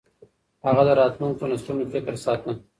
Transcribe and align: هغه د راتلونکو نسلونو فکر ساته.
هغه 0.65 0.81
د 0.87 0.89
راتلونکو 1.01 1.43
نسلونو 1.51 1.85
فکر 1.93 2.13
ساته. 2.23 2.51